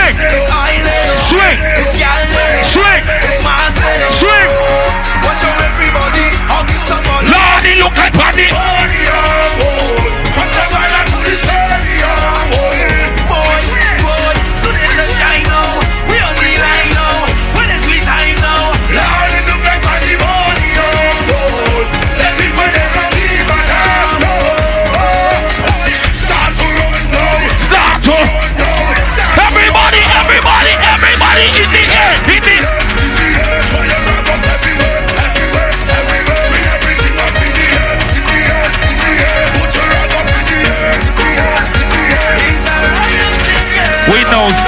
[0.10, 0.18] Swing.
[1.16, 1.58] Swing.
[2.64, 3.04] Swing.
[4.10, 4.69] Swing.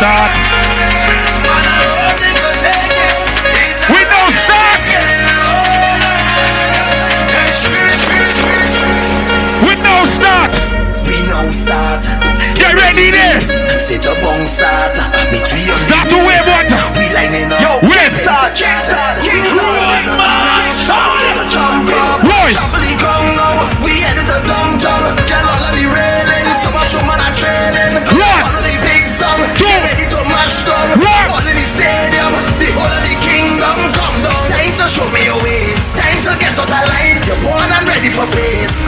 [0.01, 0.33] start.
[3.93, 4.81] We don't start.
[9.61, 10.53] We don't start.
[11.05, 12.01] We don't start.
[12.57, 13.77] Get ready there.
[13.77, 14.95] Set up on start.
[14.95, 16.65] Start to wave what?
[16.97, 17.61] We lining up.
[17.61, 18.23] Yo, wave.
[18.23, 18.61] Touch.
[38.11, 38.27] for.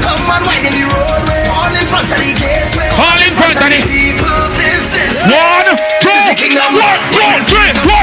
[0.04, 1.48] Come on, wine in the roadway.
[1.48, 2.90] All in front of the gateway.
[3.00, 4.28] All in front of the people.
[5.24, 5.64] One,
[6.04, 8.03] two, one, two, three, one.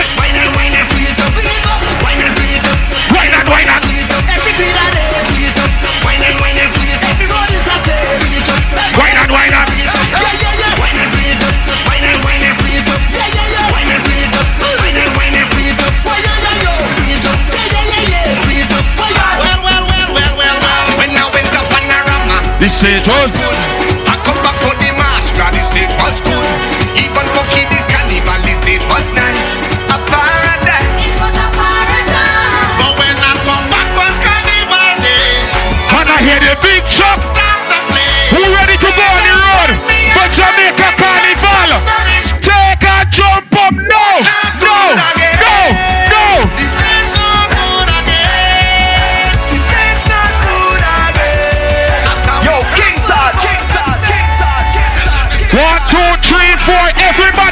[22.91, 23.05] bitch.
[23.05, 23.50] Toast.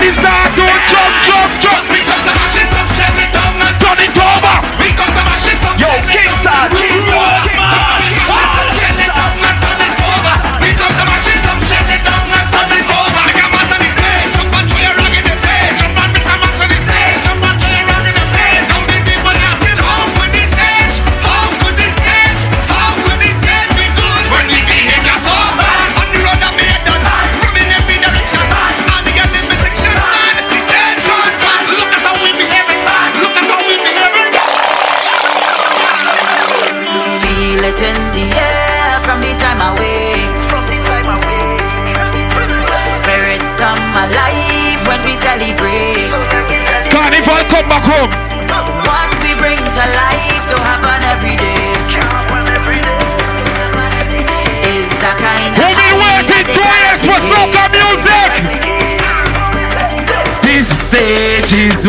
[0.08, 0.47] He's not.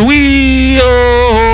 [0.06, 0.80] We.
[0.82, 1.49] Oh,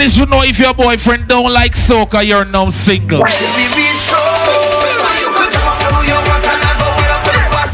[0.00, 3.20] ladies who know if your boyfriend don't like soca, you're now single.
[3.20, 4.16] we reach so.
[4.16, 7.68] So you could jump up to your want and go where up and back.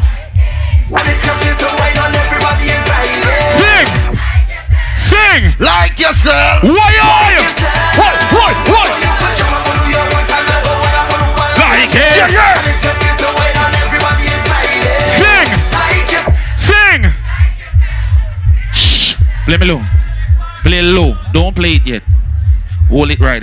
[0.90, 3.46] And if you feel to wine on everybody inside it.
[3.62, 3.88] Sing!
[5.06, 5.42] Sing!
[5.62, 6.66] Like yourself.
[6.66, 7.46] Why are you?
[7.94, 8.18] What?
[8.34, 8.54] What?
[8.74, 8.90] What?
[8.90, 11.54] So you could jump up to your want and go where up and back.
[11.62, 12.10] Like it.
[12.10, 12.58] Yeah, yeah.
[12.58, 15.14] And if you feel to wine on everybody inside it.
[15.14, 15.48] Sing!
[16.10, 16.20] You.
[16.58, 17.00] Sing!
[18.74, 19.14] Shh.
[19.46, 19.80] Play me low.
[20.66, 21.15] Play low.
[23.26, 23.42] Right.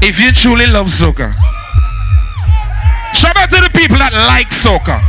[0.00, 1.34] If you truly love soca,
[3.14, 5.02] shout out to the people that like soca.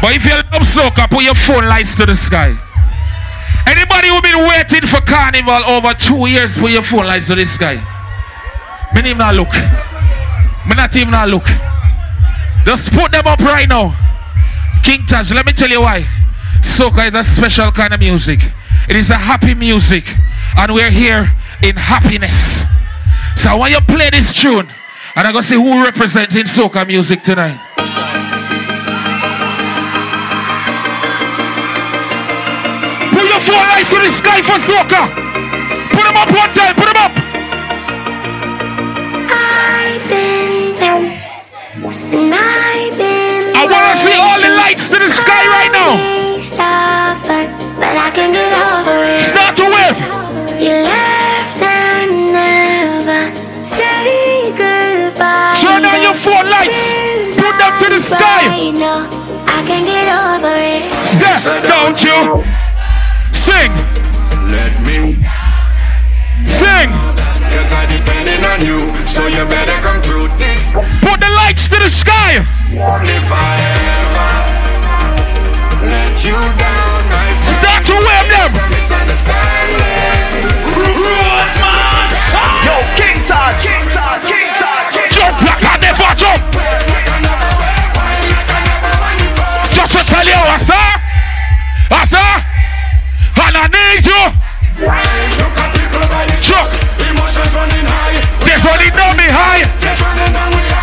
[0.00, 2.56] But if you love soca, put your phone lights to the sky.
[3.68, 7.44] Anybody who been waiting for carnival over two years, put your phone lights to the
[7.44, 7.76] sky.
[8.94, 9.52] Me name not look.
[10.64, 11.44] Me not even not look.
[12.64, 13.92] Just put them up right now.
[14.82, 16.19] King Taj, let me tell you why.
[16.80, 18.40] Soca is a special kind of music.
[18.88, 20.16] It is a happy music.
[20.56, 21.30] And we're here
[21.62, 22.64] in happiness.
[23.36, 24.72] So when you play this tune,
[25.14, 27.60] and I'm gonna see who representing soca music tonight.
[33.12, 35.04] Put your four lights to the sky for soca.
[35.92, 37.12] Put them up one time, put them up.
[39.28, 45.44] I've been there, and I've been I wanna see all the lights to the sky
[45.44, 46.19] right now.
[46.60, 47.48] Stop, but,
[47.80, 49.20] but I can get over it.
[49.32, 49.96] Start to wave.
[50.60, 53.32] You left and never
[53.64, 55.56] say goodbye.
[55.56, 56.76] Turn on your four lights.
[57.40, 58.44] Put them to the sky.
[58.44, 59.08] I know
[59.48, 60.84] I can get over it.
[61.16, 62.44] Step, don't you?
[63.32, 63.72] Sing,
[64.52, 65.16] Let me.
[66.44, 66.92] sing.
[67.56, 70.70] Cause I depending on you, so you better come through this.
[71.00, 72.44] Put the lights to the sky.
[72.68, 73.52] If I
[73.96, 74.49] ever
[75.82, 78.52] let you down, I Start to wave them.
[82.66, 83.56] Yo, King Taj.
[83.64, 84.20] King Taj.
[84.28, 84.52] King.
[84.92, 86.42] King Jump like I never jump.
[89.72, 91.00] Just to tell you, what's up?
[91.88, 92.44] What's up?
[93.40, 94.22] And I need you.
[94.80, 96.68] Look at people by Chuck.
[97.08, 98.20] Emotions running high.
[98.44, 100.79] They running down me high.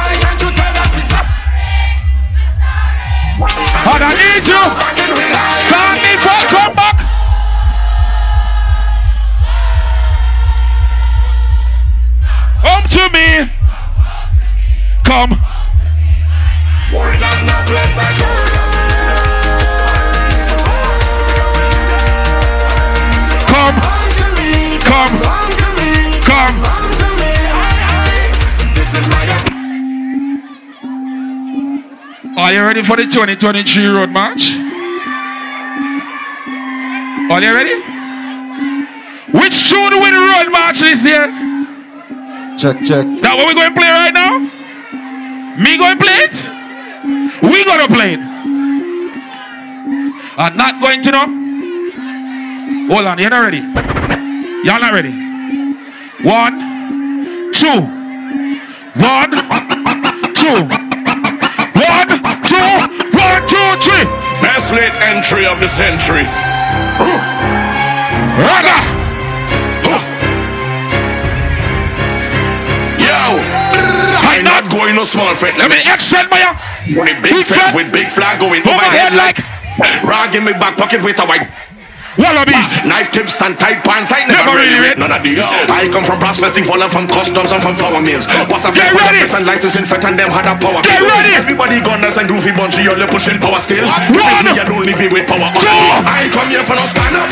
[3.40, 4.58] And I need you.
[4.58, 6.48] Rocking we high.
[6.50, 6.98] Come back.
[12.64, 13.28] Come to me.
[15.04, 15.38] Come.
[18.10, 18.47] Come.
[32.48, 34.52] Are you ready for the 2023 road march?
[37.30, 37.76] Are you ready?
[39.38, 41.28] Which tune will the road march this year?
[42.58, 43.06] Check, check.
[43.20, 44.40] That what we're going to play right now?
[45.60, 46.42] Me going to play it?
[47.44, 48.22] We going to play it.
[50.38, 51.28] I'm not going to know.
[52.96, 53.60] Hold on, you're not ready.
[54.64, 55.12] Y'all not ready.
[56.24, 57.82] One, two,
[59.04, 59.44] one, two,
[59.84, 60.87] one, two, one,
[63.48, 64.06] two, three.
[64.44, 66.28] Best late entry of the century.
[68.38, 68.78] Raga.
[73.02, 73.40] Yo,
[74.22, 75.58] I'm not going no small fret.
[75.58, 76.44] Let me extend my
[76.88, 79.38] With big flag, with big flag going Overhead overhead like
[80.04, 81.48] rag in my back pocket with a white
[82.18, 82.68] wallabies.
[82.84, 84.12] Knife tips and tight pants.
[84.12, 85.40] I never, Never really read none of these.
[85.70, 88.26] I come from brass festival and from customs and from flour mills.
[88.50, 89.20] What's a Get festival ready.
[89.26, 90.82] fit and licensing fit and them had a power.
[90.82, 91.08] Get bill.
[91.10, 91.34] ready.
[91.38, 93.86] Everybody gunners and goofy bunch, you're pushing power still.
[93.86, 94.46] One.
[94.46, 95.50] me alone leave me with power.
[95.56, 95.70] Two.
[95.70, 97.30] I come here for no stand up.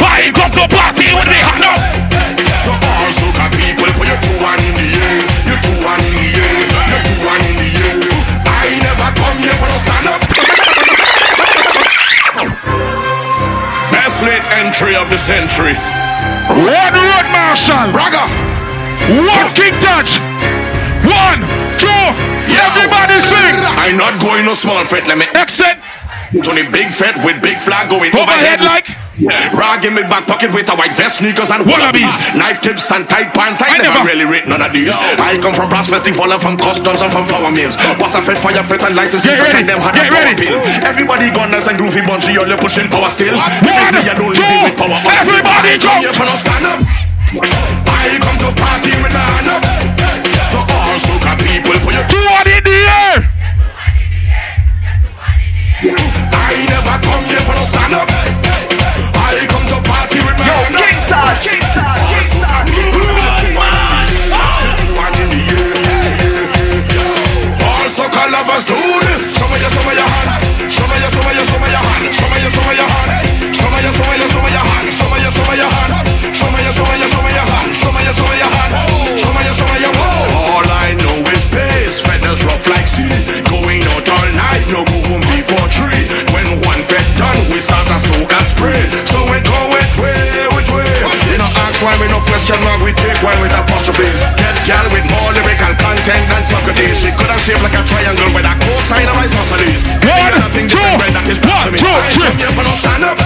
[0.00, 1.78] Why I come to party with the hand up.
[2.64, 5.20] So all soca people, put your two hand in the air.
[5.48, 6.56] Your two hand in the air.
[6.92, 7.96] Your two hand in the air.
[8.44, 9.99] I never come here for no stand
[14.20, 15.74] Late entry of the century.
[16.52, 17.88] One road marshal.
[17.88, 18.28] Braga.
[19.16, 20.20] One king touch.
[21.08, 21.40] One,
[21.80, 22.04] two.
[22.52, 23.56] Everybody sing.
[23.80, 25.78] I'm not going no small fete, let me exit.
[26.34, 28.86] Only big fete with big flag going Overhead like?
[29.52, 32.08] Rag in my back pocket with a white vest, sneakers and wallabies.
[32.32, 33.60] Knife tips and tight pants.
[33.60, 34.88] I, I never, never- really rate none of these.
[35.20, 37.76] I come from brass festival and from customs and from flower mills.
[38.00, 40.34] What's a fet, fire fet and license ready, and them had get a ready.
[40.40, 40.56] pill.
[40.80, 43.36] Everybody gunners and groovy bunchy, you're pushing power still.
[43.36, 44.98] One, me alone, two, with power.
[45.04, 46.00] everybody I come jump.
[46.00, 46.80] here for no stand up.
[46.80, 49.62] I come to party with my hand up.
[50.48, 53.16] So all soca people put your Two on in the air.
[56.32, 58.08] I never come here for no stand up.
[93.90, 94.36] One.
[94.38, 97.02] Get gal with more lyrical content than Socrates.
[97.02, 99.82] She could have shaped like a triangle with a cosine of isosceles.
[100.06, 103.18] One, nothing two, different, that is one, two, I come here for no stand up.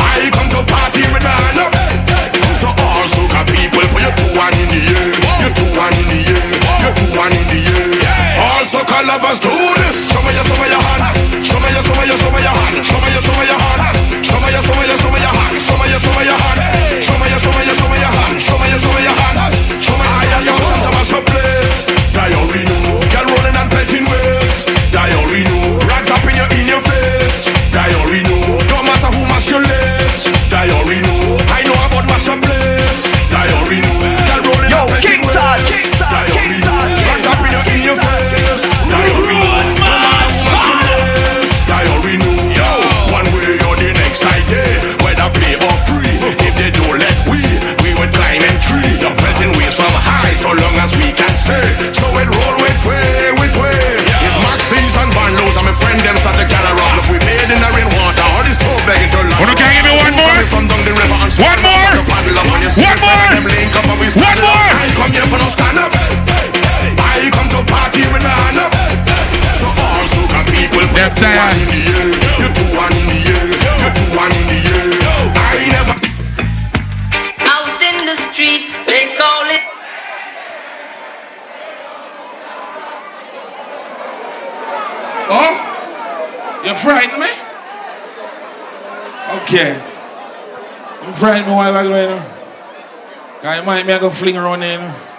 [0.00, 1.72] I come to party with my hand up.
[2.60, 5.10] So all soca people, put your two hand in the air.
[5.42, 6.44] Your two hand in the air.
[6.84, 8.40] Your two hand in the air.
[8.40, 10.12] All soca lovers do this.
[10.12, 11.44] Show me your, show me your hand.
[11.44, 12.76] Show me your, show me your, show me your hand.
[12.84, 13.63] Show me your, show me your hand.
[71.44, 71.60] Put Them your two hand tired.
[71.60, 72.08] in the air.
[72.40, 73.44] Your two hand in the air.
[73.82, 74.88] Your two hand in the air.
[75.36, 75.94] I never.
[77.52, 79.62] Out in the street, they call it.
[85.26, 85.54] Oh?
[86.64, 87.30] You frightened me?
[89.42, 89.74] Okay.
[91.06, 92.18] You frightened me while I go.
[93.42, 94.72] Cause you might me I go fling around there.
[94.80, 95.13] You know?